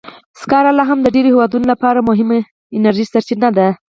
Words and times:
سکاره 0.41 0.71
لا 0.77 0.83
هم 0.89 0.99
د 1.03 1.07
ډېرو 1.15 1.29
هېوادونو 1.33 1.65
لپاره 1.73 2.05
مهمه 2.09 2.39
انرژي 2.77 3.05
سرچینه 3.13 3.49
ده. 3.57 3.67